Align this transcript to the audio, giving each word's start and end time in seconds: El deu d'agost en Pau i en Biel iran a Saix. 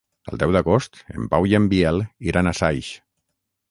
El 0.35 0.39
deu 0.43 0.53
d'agost 0.55 0.97
en 1.17 1.29
Pau 1.35 1.47
i 1.53 1.55
en 1.59 1.69
Biel 1.77 2.03
iran 2.33 2.49
a 2.55 2.59
Saix. 2.65 2.95